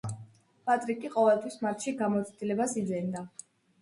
პატრიკი 0.69 1.11
ყოველთვის 1.17 1.57
მათში 1.65 1.93
გამოცდილებას 2.01 2.75
იძენდა. 2.83 3.27